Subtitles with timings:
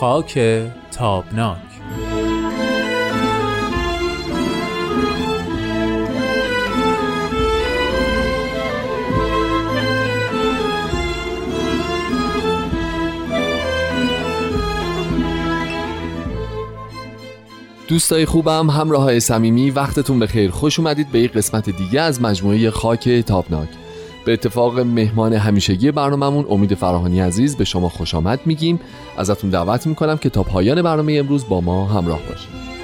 [0.00, 0.38] خاک
[0.90, 1.58] تابناک.
[17.88, 20.50] دوستای خوبم همراه های صمیمی وقتتون بخیر.
[20.50, 23.68] خوش اومدید به یک قسمت دیگه از مجموعه خاک تابناک.
[24.28, 28.80] به اتفاق مهمان همیشگی برنامهمون امید فراهانی عزیز به شما خوش آمد میگیم.
[29.18, 32.77] ازتون دعوت می‌کنم که تا پایان برنامه امروز با ما همراه باشید.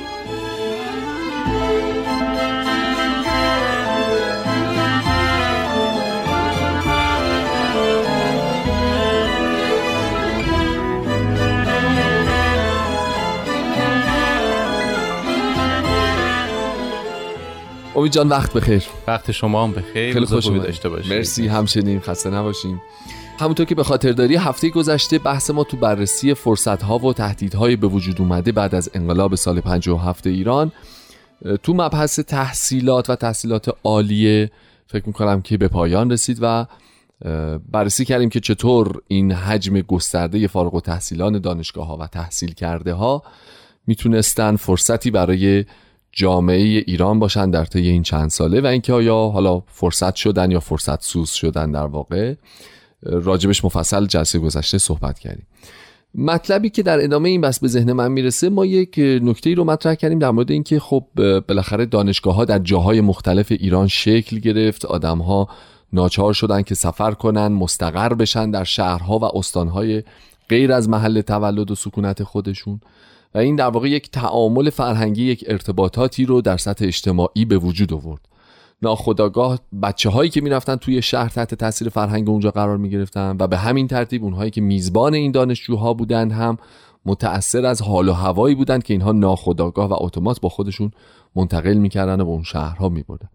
[17.96, 18.84] امید جان وقت بخیر.
[19.06, 20.12] وقت شما هم بخیر.
[20.12, 22.00] خیلی خوش داشته باشید مرسی همچنین.
[22.00, 22.82] خسته نباشیم.
[23.38, 27.76] همونطور که به خاطر داری هفته گذشته بحث ما تو بررسی فرصت ها و تهدیدهای
[27.76, 30.72] به وجود اومده بعد از انقلاب سال 57 ایران.
[31.62, 34.50] تو مبحث تحصیلات و تحصیلات عالیه
[34.86, 36.66] فکر می‌کنم که به پایان رسید و
[37.72, 42.92] بررسی کردیم که چطور این حجم گسترده فارغ و تحصیلان دانشگاه ها و تحصیل کرده
[42.94, 43.22] ها
[43.86, 45.64] می‌تونستن فرصتی برای
[46.14, 50.60] جامعه ایران باشن در طی این چند ساله و اینکه آیا حالا فرصت شدن یا
[50.60, 52.34] فرصت سوز شدن در واقع
[53.02, 55.46] راجبش مفصل جلسه گذشته صحبت کردیم.
[56.14, 59.94] مطلبی که در ادامه این بس به ذهن من می‌رسه ما یک نکته رو مطرح
[59.94, 61.06] کردیم در مورد اینکه خب
[61.48, 65.48] بالاخره دانشگاه ها در جاهای مختلف ایران شکل گرفت آدم ها
[65.92, 70.02] ناچار شدن که سفر کنن مستقر بشن در شهرها و استانهای
[70.48, 72.80] غیر از محل تولد و سکونت خودشون.
[73.34, 77.92] و این در واقع یک تعامل فرهنگی یک ارتباطاتی رو در سطح اجتماعی به وجود
[77.92, 78.28] آورد.
[78.82, 83.46] ناخداگاه بچه هایی که می‌رفتن توی شهر تحت تاثیر فرهنگ اونجا قرار می گرفتن و
[83.46, 86.58] به همین ترتیب اونهایی که میزبان این دانشجوها بودند هم
[87.06, 90.90] متأثر از حال و هوایی بودند که اینها ناخداگاه و اتومات با خودشون
[91.36, 93.28] منتقل می‌کردن و به اون شهرها میبردن.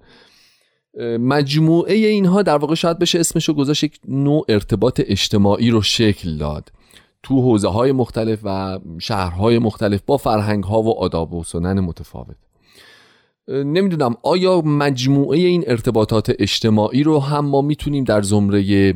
[1.20, 6.72] مجموعه اینها در واقع شاید بشه اسمشو گذاشت یک نوع ارتباط اجتماعی رو شکل داد.
[7.24, 12.36] تو حوزه های مختلف و شهرهای مختلف با فرهنگ ها و آداب و سنن متفاوت.
[13.48, 18.94] نمی‌دونم آیا مجموعه این ارتباطات اجتماعی رو هم ما می‌تونیم در زمره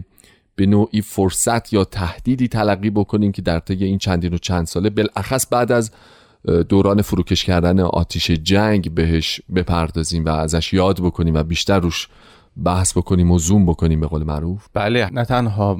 [0.56, 4.90] به نوعی فرصت یا تهدیدی تلقی بکنیم که در طی این چندین و چند ساله
[4.90, 5.92] بالاخص بعد از
[6.70, 12.08] دوران فروکش کردن آتیش جنگ بهش بپردازیم و ازش یاد بکنیم و بیشتر روش
[12.64, 15.78] بحث بکنیم و زوم بکنیم به قول معروف؟ بله نه تنها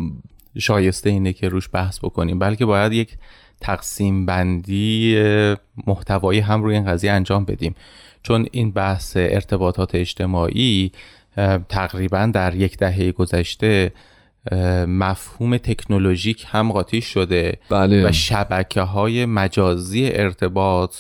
[0.60, 3.18] شایسته اینه که روش بحث بکنیم بلکه باید یک
[3.62, 5.18] تقسیم بندی
[5.88, 7.76] محتوایی هم روی این قضیه انجام بدیم
[8.24, 10.92] چون این بحث ارتباطات اجتماعی
[11.70, 13.92] تقریبا در یک دهه گذشته
[14.88, 18.10] مفهوم تکنولوژیک هم قاطی شده بله.
[18.10, 20.96] و شبکه های مجازی ارتباط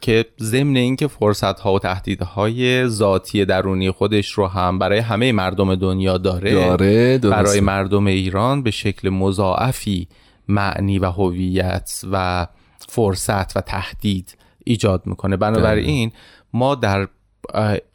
[0.00, 5.74] که ضمن اینکه فرصت ها و تهدیدهای ذاتی درونی خودش رو هم برای همه مردم
[5.74, 10.08] دنیا داره, داره برای مردم ایران به شکل مضاعفی
[10.48, 12.46] معنی و هویت و
[12.88, 15.36] فرصت و تهدید ایجاد می‌کنه.
[15.36, 16.12] بنابراین
[16.52, 17.08] ما در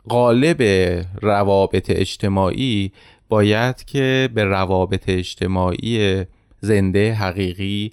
[0.10, 0.62] قالب
[1.22, 2.92] روابط اجتماعی
[3.30, 6.24] باید که به روابط اجتماعی
[6.60, 7.92] زنده حقیقی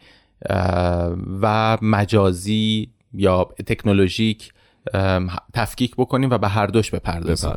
[1.42, 4.52] و مجازی یا تکنولوژیک
[5.54, 7.50] تفکیک بکنیم و به هر دوش بپردازیم.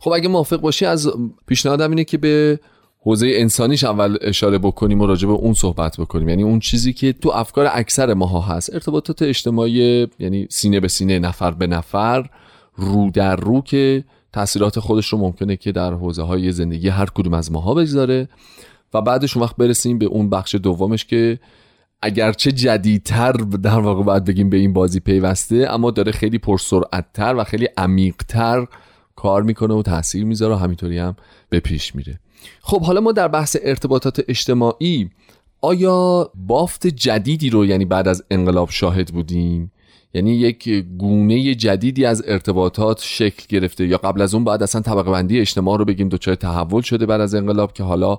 [0.00, 1.10] خب اگه موافق باشی از
[1.46, 2.60] پیشنهادم اینه که به
[3.00, 6.28] حوزه انسانیش اول اشاره بکنیم و راجع به اون صحبت بکنیم.
[6.28, 8.74] یعنی اون چیزی که تو افکار اکثر ماها هست.
[8.74, 12.30] ارتباطات اجتماعی یعنی سینه به سینه نفر به نفر
[12.76, 17.34] رو در رو که تاثیرات خودش رو ممکنه که در حوزه های زندگی هر کدوم
[17.34, 18.28] از ماها بگذاره.
[18.94, 21.38] و بعدش اون وقت برسیم به اون بخش دومش که
[22.04, 27.44] اگرچه جدیدتر در واقع باید بگیم به این بازی پیوسته اما داره خیلی پرسرعتتر و
[27.44, 28.66] خیلی عمیقتر
[29.16, 31.16] کار می‌کنه و تاثیر می‌ذاره و همینطوری هم
[31.48, 32.20] به پیش میره.
[32.60, 35.10] خب حالا ما در بحث ارتباطات اجتماعی
[35.60, 39.72] آیا بافت جدیدی رو یعنی بعد از انقلاب شاهد بودیم؟
[40.14, 40.68] یعنی یک
[40.98, 45.78] گونه جدیدی از ارتباطات شکل گرفته یا قبل از اون بعد اصلا طبقه بندی اجتماع
[45.78, 48.18] رو بگیم دچار تحول شده بعد از انقلاب که حالا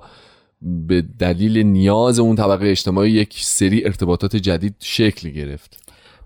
[0.62, 5.80] به دلیل نیاز اون طبقه اجتماعی یک سری ارتباطات جدید شکل گرفت.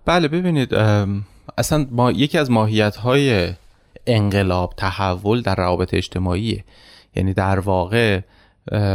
[0.05, 0.75] بله ببینید
[1.59, 3.53] اصلا ما یکی از ماهیت های
[4.07, 6.65] انقلاب تحول در روابط اجتماعیه
[7.17, 8.21] یعنی در واقع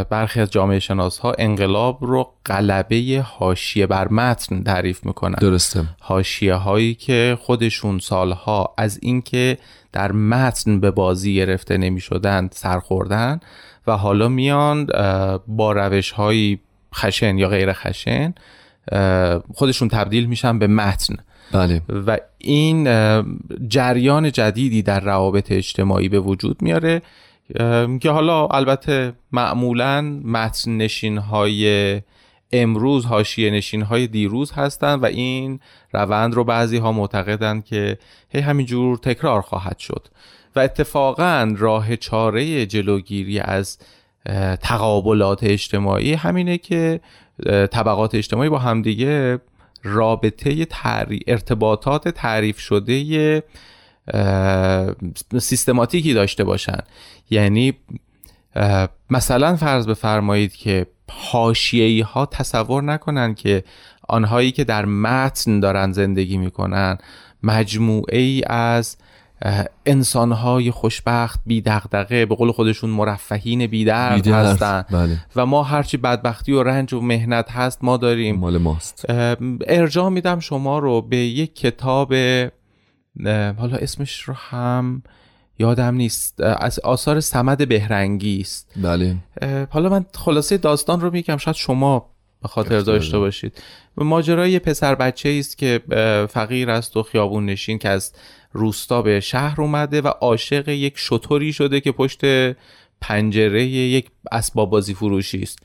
[0.10, 5.36] برخی از جامعه شناس ها انقلاب رو قلبه حاشیه بر متن تعریف می‌کنن.
[5.42, 5.84] درسته.
[6.00, 9.58] حاشیه هایی که خودشون سالها از اینکه
[9.92, 13.40] در متن به بازی گرفته نمی شدن سرخوردن
[13.88, 14.86] و حالا میان
[15.48, 16.58] با روش های
[16.96, 18.34] خشن یا غیر خشن
[19.54, 21.16] خودشون تبدیل میشن به متن.
[21.52, 21.82] بله.
[21.90, 22.88] و این
[23.68, 27.02] جریان جدیدی در روابط اجتماعی به وجود میاره
[28.02, 32.02] که حالا البته معمولا متن نشین های
[32.52, 35.60] امروز حاشیه نشین های دیروز هستند و این
[35.94, 37.98] روند رو بعضی ها معتقدند که
[38.30, 40.08] هی همینجور تکرار خواهد شد.
[40.56, 43.78] و اتفاقا راه چاره جلوگیری از
[44.62, 47.00] تقابلات اجتماعی همینه که
[47.46, 49.40] طبقات اجتماعی با همدیگه
[49.84, 50.68] رابطه
[51.28, 53.44] ارتباطات تعریف شده
[55.38, 56.80] سیستماتیکی داشته باشن.
[57.30, 57.74] یعنی
[59.10, 63.64] مثلا فرض بفرمایید که حاشیه‌ای ها تصور نکنن که
[64.08, 66.98] آنهایی که در متن دارن زندگی می‌کنن
[67.44, 68.98] مجموعه ای از
[69.86, 74.86] انسانهای خوشبخت بی دغدغه به قول خودشون مرفهین بی درد هستن.
[74.92, 75.18] بله.
[75.36, 78.36] و ما هرچی بدبختی و رنج و مهنت هست ما داریم.
[78.36, 79.06] مال ماست.
[79.68, 82.14] ارجاع میدم شما رو به یک کتاب
[83.58, 85.04] حالا اسمش رو هم
[85.60, 86.42] یادم نیست.
[86.42, 88.72] از آثار سمد بهرنگی است.
[88.84, 89.16] بله.
[89.70, 92.10] حالا من خلاصه داستان رو میگم شاید شما
[92.48, 93.62] خاطر داشته باشید.
[93.98, 95.82] ماجرای پسر بچه است که
[96.30, 98.14] فقیر است و خیابون نشین که از
[98.54, 102.20] روستا به شهر اومده و عاشق یک شطوری شده که پشت
[103.02, 105.60] پنجره یک اسباب بازی فروشی است.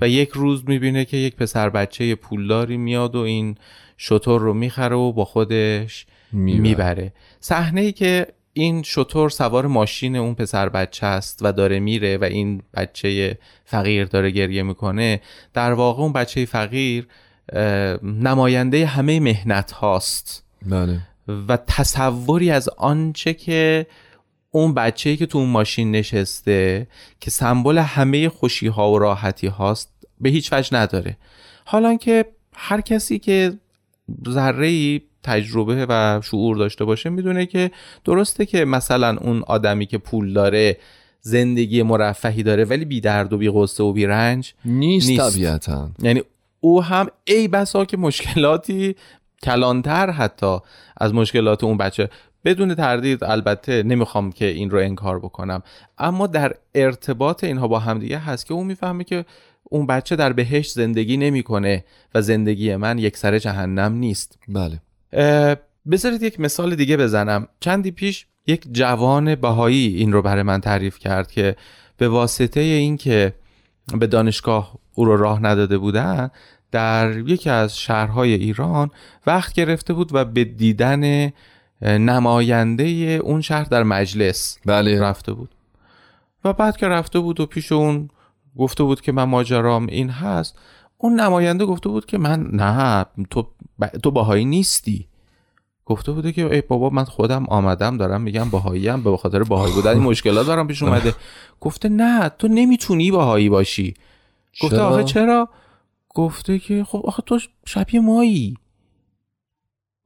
[0.00, 3.56] و یک روز می‌بینه که یک پسر بچه پولداری میاد و این
[3.96, 7.12] شطور رو می‌خره و با خودش می‌بره.
[7.40, 12.24] صحنه ای که این شطور سوار ماشین اون پسر بچه است و داره میره و
[12.24, 15.20] این بچه فقیر داره گریه می‌کنه
[15.54, 17.06] در واقع اون بچه فقیر
[18.02, 21.00] نماینده همه مهنت هاست بله.
[21.48, 23.86] و تصوری از آنچه که
[24.50, 26.86] اون بچه که تو اون ماشین نشسته
[27.20, 29.90] که سمبل همه خوشی ها و راحتی هاست
[30.20, 31.16] به هیچ وجه نداره
[31.64, 33.52] حالا که هر کسی که
[34.28, 37.70] ذره تجربه و شعور داشته باشه می‌دونه که
[38.04, 40.76] درسته که مثلا اون آدمی که پول داره
[41.20, 45.30] زندگی مرفهی داره ولی بی درد و بی غصه و بی رنج نیست, نیست.
[45.30, 45.90] طبیعتا.
[46.02, 46.22] یعنی
[46.60, 48.96] او هم ای بسا که مشکلاتی
[49.42, 50.58] کلانتر حتی
[50.96, 52.10] از مشکلات اون بچه.
[52.44, 55.62] بدون تردید البته نمی‌خوام که این رو انکار بکنم.
[55.98, 59.24] اما در ارتباط اینها با همدیگه هست که اون می‌فهمه که
[59.64, 61.84] اون بچه در بهشت زندگی نمی‌کنه
[62.14, 64.38] و زندگی من یک سر جهنم نیست.
[64.48, 64.80] بله.
[65.90, 70.98] بذارید یک مثال دیگه بزنم چندی پیش یک جوان بهایی این رو برای من تعریف
[70.98, 71.56] کرد که
[71.96, 73.34] به واسطه اینکه
[73.98, 76.30] به دانشگاه او رو راه نداده بودن
[76.70, 78.90] در یکی از شهرهای ایران
[79.26, 81.32] وقت گرفته بود و به دیدن
[81.82, 82.84] نماینده
[83.22, 85.00] اون شهر در مجلس بله.
[85.00, 85.54] رفته بود
[86.44, 88.08] و بعد که رفته بود و پیش اون
[88.58, 90.58] گفته بود که من ماجرام این هست
[91.04, 93.46] اون نماینده گفته بود که من نه تو
[93.80, 93.86] ب...
[93.86, 95.06] تو باهایی نیستی.
[95.84, 99.74] گفته بوده که ای بابا من خودم آمدم دارم میگم باهایی هم به خاطر باهایی
[99.74, 101.14] بودن این مشکلات دارم پیش اومده.
[101.60, 103.94] گفته نه تو نمی‌تونی باهایی باشی.
[104.62, 105.48] گفته آخه چرا؟
[106.08, 108.54] گفته که خب آخه تو شبیه مایی.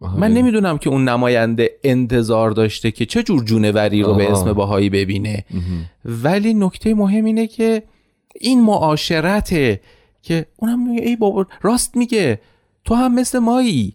[0.01, 4.91] من نمی‌دونم که اون نماینده انتظار داشته که چه جور جونوری رو به اسم باهایی
[4.91, 5.45] ببینه.
[6.05, 7.83] ولی نکته مهم اینه که
[8.41, 9.81] این معاشرته
[10.23, 12.41] که اونم میگه ای بابا راست میگه
[12.85, 13.95] تو هم مثل مایی.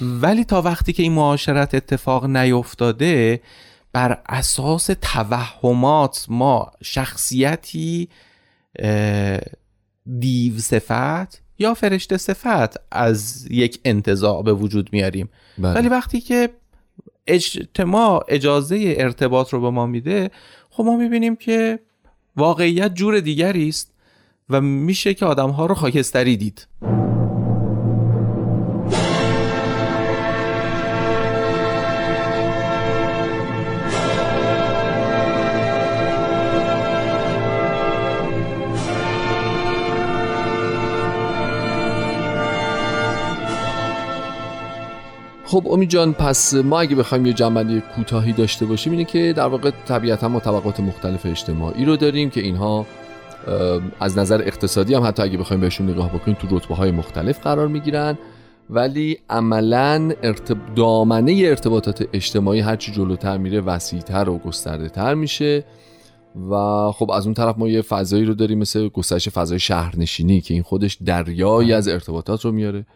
[0.00, 3.40] ولی تا وقتی که این معاشرت اتفاق نیفتاده
[3.92, 8.08] بر اساس توهمات ما شخصیتی
[10.20, 15.28] دیو صفت یا فرشته صفت از یک انتظاع به وجود میاریم.
[15.58, 15.74] بله.
[15.74, 16.50] ولی وقتی که
[17.26, 20.30] اجتماع اجازه ارتباط رو به ما میده
[20.70, 21.78] خب ما می‌بینیم که
[22.36, 23.91] واقعیت جور دیگری است.
[24.50, 26.66] و میشه که آدم ها رو خاکستری دید.
[45.52, 49.46] خب امید جان پس ما اگه بخوایم یه جنبندی کوتاهی داشته باشیم اینه که در
[49.46, 52.86] واقع طبیعتا ما طبقات مختلف اجتماعی رو داریم که اینها
[54.00, 57.68] از نظر اقتصادی هم حتی اگه بخوایم بهشون نگاه بکنیم تو رتبه های مختلف قرار
[57.68, 58.18] می‌گیرن.
[58.70, 60.74] ولی عملا ارتب...
[60.74, 65.64] دامنه ارتباطات اجتماعی هرچی جلوتر میره وسیعتر و گسترده تر میشه.
[66.50, 66.54] و
[66.92, 70.62] خب از اون طرف ما یه فضایی رو داریم مثل گسترش فضای شهرنشینی که این
[70.62, 72.86] خودش دریایی از ارتباطات رو میاره.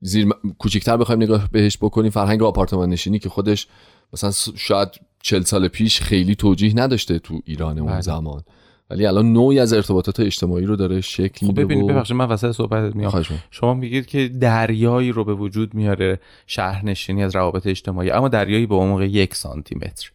[0.00, 0.28] زیر
[0.58, 3.66] کوچکتر بخوایم نگاه بهش بکنیم فرهنگ آپارتمان نشینی که خودش
[4.12, 4.88] مثلا شاید
[5.22, 8.00] چل سال پیش خیلی توجیه نداشته تو ایران اون بله.
[8.00, 8.42] زمان.
[8.90, 12.52] ولی الان نوعی از ارتباطات اجتماعی رو داره شکل خب ببینید و ببخشید من وسط
[12.52, 13.24] صحبت میام.
[13.50, 13.74] شما.
[13.74, 19.02] میگید که دریایی رو به وجود میاره شهرنشینی از روابط اجتماعی اما دریایی به عمق
[19.02, 20.10] یک سانتی متر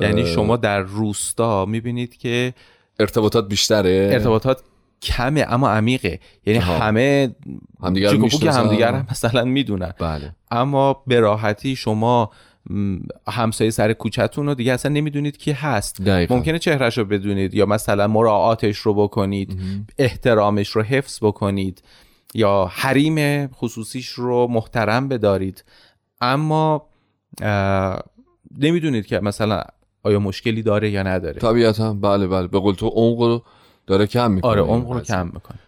[0.00, 2.54] یعنی شما در روستا می‌بینید که
[3.00, 4.62] ارتباطات بیشتره؟ ارتباطات
[5.02, 6.20] کمه اما عمیقه.
[6.46, 6.78] یعنی آها.
[6.78, 7.34] همه
[7.82, 8.60] همدیگر می‌شناسن.
[8.60, 9.92] همدیگر هم مثلا می‌دونن.
[9.98, 10.34] بله.
[10.50, 12.30] اما به راحتی شما
[13.28, 16.02] همسایه سر کوچتون رو دیگه اصلا نمی‌دونید کی هست.
[16.02, 16.34] دقیقاً.
[16.34, 19.60] ممکنه چهرش رو بدونید یا مثلا مراعاتش رو بکنید
[19.98, 21.82] احترامش رو حفظ بکنید
[22.34, 25.64] یا حریم خصوصیش رو محترم بدارید.
[26.20, 26.86] اما
[28.58, 29.62] نمی‌دونید که مثلا
[30.02, 31.40] آیا مشکلی داره یا نداره.
[31.40, 31.94] طبیعتا.
[31.94, 32.46] بله بله.
[32.46, 33.42] به قول تو عمق رو
[33.86, 34.50] داره کم می‌کنه.
[34.50, 35.58] آره عمق رو کم می‌کنه.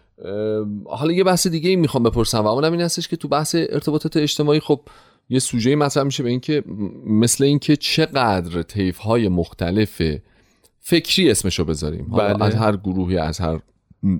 [0.85, 4.17] حالا یه بحث دیگه ای می‌خوام بپرسم و اونم این هستش که تو بحث ارتباطات
[4.17, 4.81] اجتماعی خب
[5.29, 6.63] یه سوژه مطرح میشه به اینکه
[7.05, 10.01] مثل اینکه چقدر طیف های مختلف
[10.79, 12.05] فکری اسمشو بذاریم.
[12.05, 12.43] بله.
[12.43, 13.59] از هر گروهی از هر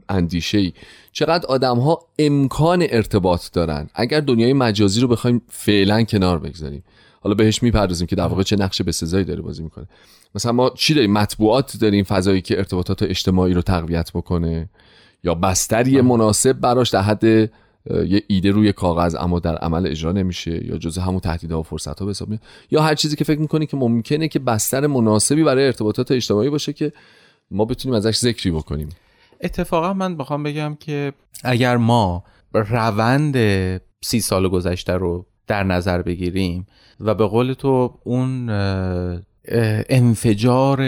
[0.09, 0.73] اندیشه ای
[1.11, 3.89] چقدر آدم ها امکان ارتباط دارن.
[3.95, 6.83] اگر دنیای مجازی رو بخوایم فعلا کنار بگذاریم.
[7.21, 9.87] حالا بهش می‌پردازیم که در واقع چه نقش بسزایی داره بازی می‌کنه.
[10.35, 14.69] مثلا ما چی داریم؟ مطبوعات داریم فضایی که ارتباطات اجتماعی رو تقویت بکنه
[15.23, 17.51] یا بستری مناسب براش در حد
[18.07, 21.99] یه ایده روی کاغذ اما در عمل اجرا نمیشه یا جزء همون تهدیدها و فرصت
[21.99, 22.29] ها به حساب
[22.71, 26.73] یا هر چیزی که فکر می‌کنی که ممکنه که بستر مناسبی برای ارتباطات اجتماعی باشه
[26.73, 26.93] که
[27.51, 28.89] ما بتونیم ازش ذکری بکنیم.
[29.41, 31.13] اتفاقا من بخوام بگم که
[31.43, 32.23] اگر ما
[32.53, 33.37] روند
[34.01, 36.67] سی سال گذشته رو در نظر بگیریم
[36.99, 38.49] و به قول تو اون
[39.89, 40.79] انفجار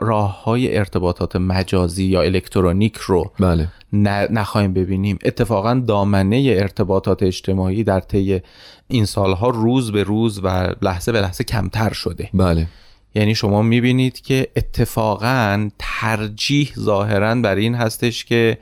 [0.00, 3.68] راه های ارتباطات مجازی یا الکترونیک رو بله.
[3.92, 5.18] نخواهیم ببینیم.
[5.24, 8.40] اتفاقا دامنه ارتباطات اجتماعی در طی
[8.88, 12.30] این سالها روز به روز و لحظه به لحظه کمتر شده.
[12.34, 12.66] بله.
[13.14, 18.58] یعنی شما می‌بینید که اتفاقا ترجیح ظاهرا بر این هستش که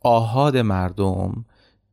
[0.00, 1.44] آهاد مردم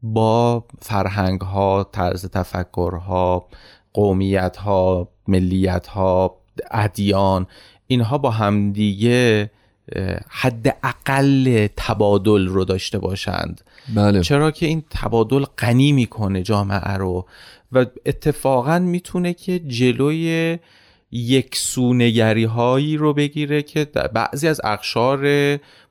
[0.04, 3.48] با فرهنگ ها طرز تفکر ها
[3.94, 6.36] قومیت ها ملیت ها
[6.72, 7.48] ادیان
[7.88, 9.52] اینها با همدیگه
[10.30, 13.62] حد اقل تبادل رو داشته باشند.
[13.96, 14.22] بله.
[14.22, 17.26] چرا که این تبادل غنی می‌کنه جامعه رو
[17.72, 20.58] و اتفاقا می‌تونه که جلوی
[21.12, 25.20] یک سونگری هایی رو بگیره که بعضی از اقشار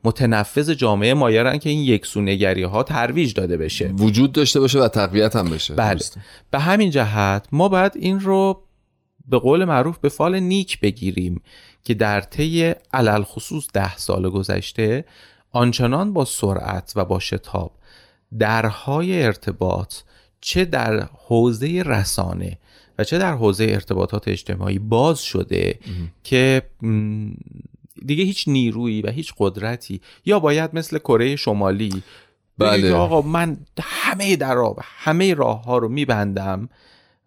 [0.05, 3.89] متنفذ جامعه مایرن که این یک سونگری ها ترویج داده بشه.
[3.89, 5.75] وجود داشته باشه و تقویت هم بشه.
[5.75, 6.01] بله.
[6.51, 8.63] به همین جهت ما باید این رو
[9.29, 11.43] به قول معروف به فال نیک بگیریم
[11.85, 15.05] که در طی علل خصوص ده سال گذشته
[15.51, 17.73] آنچنان با سرعت و با شتاب
[18.39, 19.95] درهای ارتباط
[20.41, 22.59] چه در حوزه رسانه
[22.99, 25.79] و چه در حوزه ارتباطات اجتماعی باز شده
[26.25, 27.31] که م،
[28.07, 32.03] دیگه هیچ نیرویی و هیچ قدرتی یا باید مثل کره شمالی
[32.59, 32.89] بله.
[32.89, 36.69] که آقا من همه در و همه راه ها رو میبندم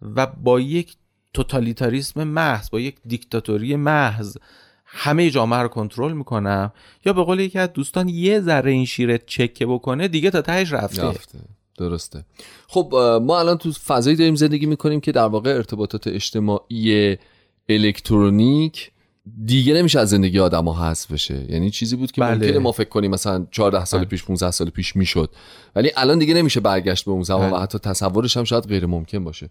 [0.02, 0.94] و با یک
[1.34, 4.36] توتالیتاریسم محض با یک دیکتاتوری محض.
[4.84, 6.72] همه جامعه رو کنترل می‌کنم.
[7.04, 10.72] یا به قول یکی از دوستان یه ذره این شیره چکه بکنه دیگه تا تهش
[10.72, 11.02] رفته.
[11.02, 11.38] رفته
[11.78, 12.24] درسته.
[12.68, 17.16] خب ما الان تو فضایی داریم زندگی می‌کنیم که در واقع ارتباطات اجتماعی
[17.68, 18.90] الکترونیک
[19.44, 21.46] دیگه نمیشه از زندگی آدم ها حذف بشه.
[21.48, 22.34] یعنی چیزی بود که بله.
[22.34, 24.08] ممکنه ما فکر کنیم مثلا 14 سال بله.
[24.08, 25.30] پیش 15 سال پیش می‌شد.
[25.76, 27.58] ولی الان دیگه نمیشه برگشت به اون زمان بله.
[27.58, 29.48] و حتی تصورش هم شاید غیر ممکن باشه.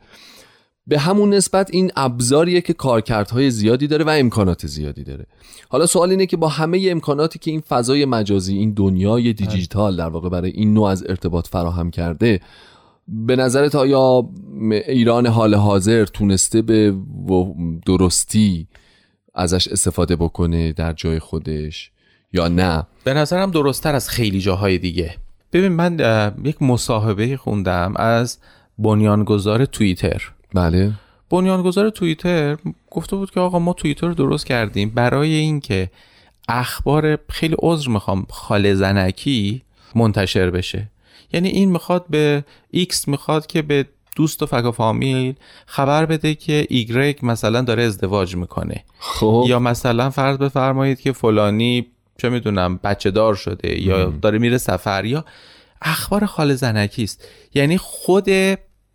[0.88, 5.26] به همون نسبت این ابزاریه که کارکردهای زیادی داره و امکانات زیادی داره.
[5.70, 10.10] حالا سوال اینه که با همه امکاناتی که این فضای مجازی این دنیای دیجیتال در
[10.10, 12.40] واقع برای این نوع از ارتباط فراهم کرده
[13.08, 14.30] به نظرت آیا
[14.88, 16.96] ایران حال حاضر تونسته به
[17.86, 18.68] درستی
[19.36, 21.92] ازش استفاده بکنه در جای خودش
[22.34, 25.16] یا نه؟ به نظرم درستتر از خیلی جاهای دیگه.
[25.54, 25.98] ببین من
[26.44, 28.38] یک مصاحبه خوندم از
[28.78, 30.32] بنیانگذار توییتر.
[30.54, 30.92] بله.
[31.30, 32.58] بنیانگذار توییتر
[32.92, 34.90] گفته بود که آقا ما توییتر رو درست کردیم.
[34.90, 35.90] برای اینکه
[36.50, 39.62] اخبار خیلی عذر می‌خوام خاله زنکی
[39.96, 40.90] منتشر بشه.
[41.34, 46.36] یعنی این می‌خواد به ایکس می‌خواد که به دوست و فک و فامیل خبر بده
[46.36, 48.84] که ایگرگ مثلا داره ازدواج می‌کنه.
[49.00, 49.46] خب.
[49.48, 55.06] یا مثلا فرض بفرمایید که فلانی چه می‌دونم بچه دار شده یا داره میره سفر
[55.06, 55.26] یا
[55.82, 57.28] اخبار خاله زنکی است.
[57.54, 58.26] یعنی خود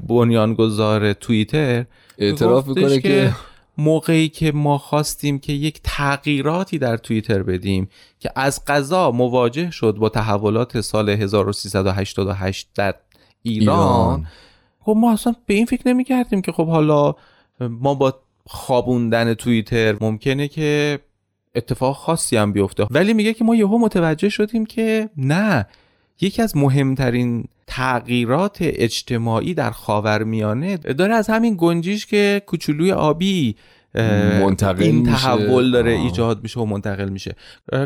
[0.00, 1.84] بنیانگذار توییتر
[2.18, 3.32] اعتراف می‌کنه که
[3.78, 7.88] موقعی که ما خواستیم که یک تغییراتی در توییتر بدیم
[8.20, 12.94] که از قضا مواجه شد با تحولات سال 1388 در
[13.42, 14.26] ایران, ایران.
[14.80, 17.14] خب ما اصلا به این فکر نمی کردیم که خب حالا
[17.60, 18.14] ما با
[18.46, 20.98] خوابوندن توییتر ممکنه که
[21.54, 25.66] اتفاق خاصی هم بیفته ولی میگه که ما یهو متوجه شدیم که نه
[26.20, 33.56] یکی از مهمترین تغییرات اجتماعی در خاورمیانه داره از همین گنجیش که کوچولوی آبی
[34.40, 35.12] منتقل این میشه.
[35.12, 36.02] تحول داره آه.
[36.02, 37.34] ایجاد میشه و منتقل میشه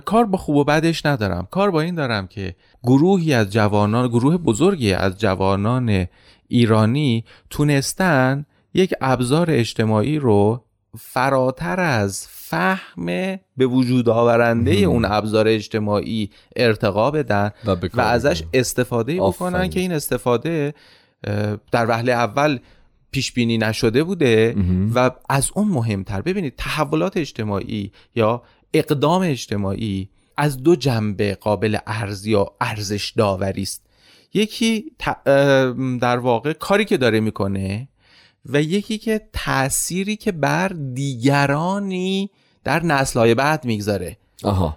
[0.04, 4.36] کار با خوب و بدش ندارم کار با این دارم که گروهی از جوانان گروه
[4.36, 6.06] بزرگی از جوانان
[6.48, 10.64] ایرانی تونستن یک ابزار اجتماعی رو
[10.98, 13.06] فراتر از فهم
[13.56, 14.88] به وجود آورنده مهم.
[14.88, 18.42] اون ابزار اجتماعی ارتقا بدن و, و ازش.
[18.52, 19.70] استفاده بکنن.
[19.70, 20.74] که این استفاده
[21.72, 22.58] در وهله اول
[23.10, 24.56] پیش بینی نشده بوده.
[24.94, 28.42] و از اون مهمتر ببینید تحولات اجتماعی یا
[28.74, 33.86] اقدام اجتماعی از دو جنبه قابل ارز یا ارزش داوری است
[34.34, 34.84] یکی
[36.00, 37.88] در واقع کاری که داره می‌کنه
[38.46, 42.30] و یکی که تأثیری که بر دیگرانی
[42.64, 44.76] در نسلهای بعد می‌گذاره آها.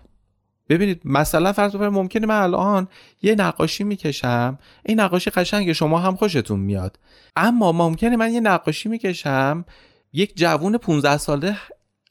[0.70, 2.88] ببینید مثلا فرض بفرمایید ممکنه من الان
[3.22, 7.00] یه نقاشی می‌کشم این نقاشی قشنگ شما هم خوشتون میاد.
[7.36, 9.66] اما ممکنه من یه نقاشی می‌کشم
[10.14, 11.58] یک جوون 15 ساله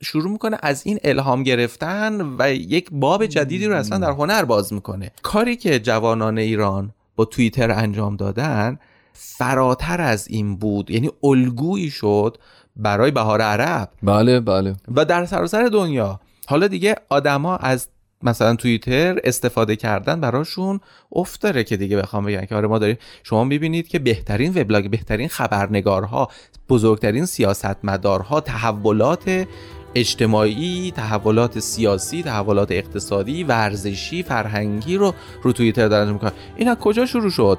[0.02, 4.73] شروع می‌کنه از این الهام گرفتن و یک باب جدیدی رو اصلا در هنر باز
[4.73, 5.11] می‌کنه.
[5.23, 8.79] کاری که جوانان ایران با توییتر انجام دادن
[9.12, 12.38] فراتر از این بود یعنی الگویی شد
[12.76, 13.88] برای بهار عرب.
[14.02, 14.75] بله بله.
[14.97, 16.21] و در سراسر دنیا.
[16.47, 17.88] حالا دیگه آدما از
[18.23, 20.81] مثلا توییتر استفاده کردن براشون
[21.12, 22.97] افت داره که دیگه بخوام بگن که آره ما داریم.
[23.23, 26.29] شما می‌بینید که بهترین وبلاگ بهترین خبرنگارها
[26.69, 29.47] بزرگترین سیاستمدارها تحولات
[29.95, 36.33] اجتماعی تحولات سیاسی تحولات اقتصادی ورزشی فرهنگی رو رو توییتر دارن می‌کنن.
[36.57, 37.59] این از کجا شروع شد؟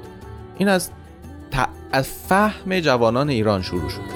[0.58, 0.90] این از
[1.52, 4.13] ت- از فهم جوانان ایران شروع شد.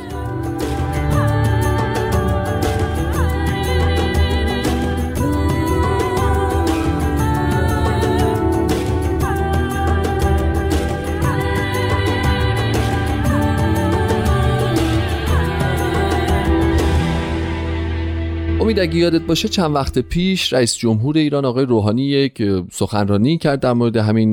[18.68, 23.60] امید اگه یادت باشه چند وقت پیش رئیس جمهور ایران آقای روحانی یک سخنرانی کرد
[23.60, 24.30] در مورد همین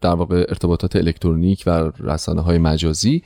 [0.00, 3.22] در واقع ارتباطات الکترونیک و رسانه های مجازی.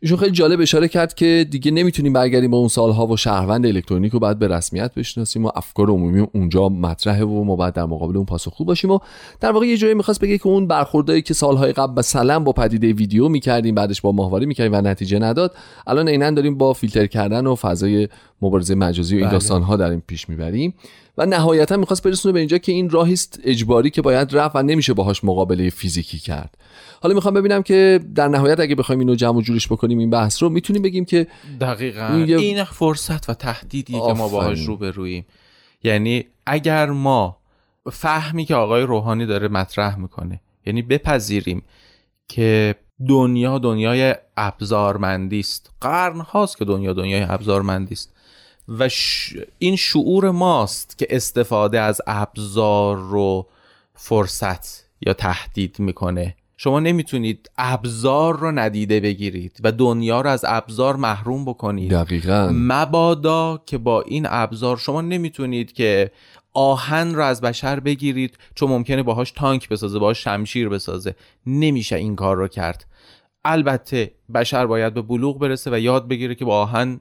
[0.00, 4.12] ایشون خیلی جالب اشاره کرد که دیگه نمی‌تونیم برگردیم به اون سالها و شهروند الکترونیک
[4.12, 8.16] رو باید به رسمیت بشناسیم و افکار عمومی اونجا مطرحه و ما باید در مقابل
[8.16, 8.98] اون پاسخگو باشیم و
[9.40, 12.92] در واقع یه جایی می‌خواست بگه که اون برخوردایی که سالهای قبل مثلا با پدیده
[12.92, 15.54] ویدیو می‌کردیم بعدش با ماهواره می‌کردیم و نتیجه نداد.
[15.86, 18.08] الان عینا داریم با فیلتر کردن و فضای
[18.42, 19.32] مبارزه مجازی و این بله.
[19.32, 20.74] داستانها داریم پیش می‌بریم
[21.18, 24.62] و نهایتا می‌خواست برسونه به اینجا که این راهی است اجباری که باید رفت و
[24.62, 26.58] نمیشه باهاش مقابله فیزیکی کرد
[27.02, 30.42] حالا می‌خوام ببینم که در نهایت اگه بخوایم اینو جمع و جورش بکنیم این بحث
[30.42, 31.26] رو می‌تونیم بگیم که
[31.60, 34.78] دقیقا این یه- این فرصت و تهدیدی که ما باهاش آفرین.
[34.78, 35.26] رو رویم
[35.84, 37.36] یعنی اگر ما
[37.92, 41.62] فهمی که آقای روحانی داره مطرح می‌کنه یعنی بپذیریم
[42.28, 42.74] که
[43.08, 45.70] دنیا دنیای ابزارمندی است.
[45.80, 48.12] قرن هاست که دنیا دنیای ابزارمندی است.
[48.68, 49.34] و ش...
[49.58, 53.46] این شعور ماست که استفاده از ابزار رو
[53.94, 56.36] فرصت یا تهدید می‌کنه.
[56.56, 61.90] شما نمی‌تونید ابزار رو ندیده بگیرید و دنیا رو از ابزار محروم بکنید.
[61.90, 62.50] دقیقا.
[62.54, 66.10] مبادا که با این ابزار شما نمی‌تونید که
[66.54, 71.14] آهن رو از بشر بگیرید چون ممکنه باهاش تانک بسازه باهاش شمشیر بسازه.
[71.46, 72.86] نمیشه این کار رو کرد.
[73.44, 77.00] البته بشر باید به بلوغ برسه و یاد بگیره که با آهن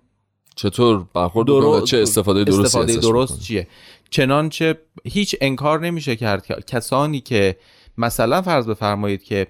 [0.55, 3.43] چطور برخورد و چه استفاده درستی استفاده درست بکنه.
[3.43, 3.67] چیه؟
[4.09, 7.57] چنانچه هیچ انکار نمیشه کرد که کسانی که
[7.97, 9.47] مثلا فرض بفرمایید که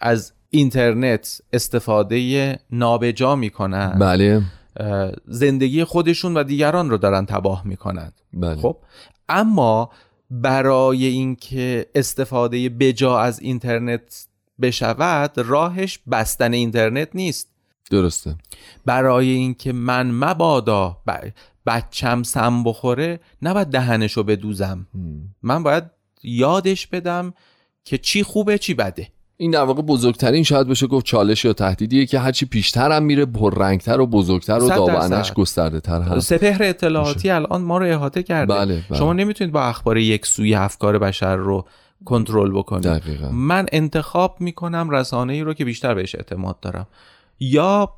[0.00, 4.42] از اینترنت استفاده نابجا می‌کنن بله.
[5.26, 8.56] زندگی خودشون و دیگران رو دارن تباه می‌کنند بله.
[8.56, 8.76] خب؟
[9.28, 9.90] اما
[10.30, 14.26] برای اینکه استفاده بجا از اینترنت
[14.60, 17.48] بشود راهش بستن اینترنت نیست.
[17.90, 18.36] درسته.
[18.86, 21.28] برای اینکه من مبادا ب-
[21.66, 24.86] بچم سم بخوره نباید دهنشو بدوزم.
[25.42, 25.84] من باید
[26.22, 27.34] یادش بدم
[27.84, 29.08] که چی خوبه چی بده.
[29.36, 33.26] این در واقع بزرگترین شاید بشه گفت چالش یا تهدیدیه که هرچی پیشتر هم میره
[33.26, 35.32] پررنگتر و بزرگتر و داوانش.
[35.32, 36.36] گسترده تر هست.
[36.36, 38.54] سپهر اطلاعاتی الان ما رو احاطه کرده.
[38.54, 38.98] بله، بله.
[38.98, 41.66] شما نمی‌تونید با اخبار یک سوی افکار بشر رو
[42.04, 43.30] کنترل بکنید دقیقا.
[43.30, 46.86] من انتخاب می‌کنم رسانه ای رو که بیشتر بهش اعتماد دارم.
[47.42, 47.94] یا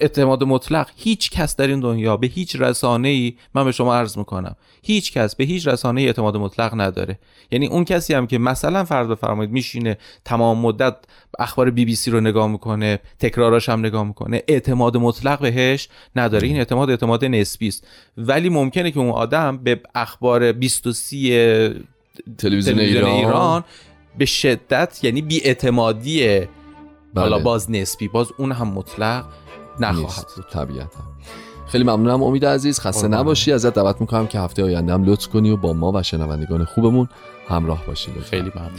[0.00, 4.18] اعتماد مطلق هیچ کس در این دنیا به هیچ رسانه ای من به شما عرض
[4.18, 4.56] می‌کنم.
[4.82, 7.18] هیچ کس به هیچ رسانه ای اعتماد مطلق نداره.
[7.50, 10.96] یعنی اون کسی هم که مثلا فرض بفرمایید میشینه تمام مدت
[11.38, 16.48] اخبار بی بی سی رو نگاه می‌کنه تکراراش هم نگاه می‌کنه اعتماد مطلق بهش نداره.
[16.48, 17.86] این اعتماد اعتماد نسبی است.
[18.16, 21.74] ولی ممکنه که اون آدم به اخبار 23
[22.38, 23.64] تلویزیون ایران, ایران
[24.18, 26.40] به شدت یعنی بی اعتمادی
[27.16, 29.24] حالا باز نسبی باز اون هم مطلق
[29.80, 30.44] نخواهد بود.
[30.52, 31.00] طبیعتا.
[31.66, 32.22] خیلی ممنونم.
[32.22, 33.52] امید عزیز خسته نباشی.
[33.52, 37.08] ازت دعوت می‌کنم که هفته آینده هم لطف کنی و با ما و شنوندگان خوبمون
[37.48, 38.70] همراه باشید خیلی ممنون.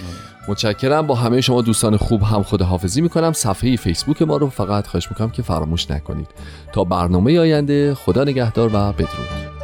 [0.48, 1.08] متشکرم.
[1.08, 3.34] با همه شما دوستان خوب هم خود حافظی می‌کنم.
[3.34, 6.28] صفحه فیسبوک ما رو فقط خواهش می‌کنم که فراموش نکنید.
[6.74, 9.57] تا برنامه آینده خدا نگهدار و بدرود.